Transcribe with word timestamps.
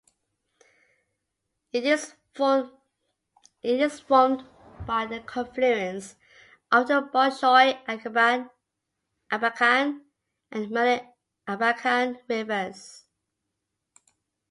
It 1.71 1.83
is 1.83 2.01
formed 2.33 2.71
by 4.87 5.05
the 5.05 5.19
confluence 5.27 6.15
of 6.71 6.87
the 6.87 7.01
Bolshoy 7.03 7.77
Abakan 9.31 10.01
and 10.49 10.71
Maly 10.71 11.07
Abakan 11.47 12.17
rivers. 12.27 13.05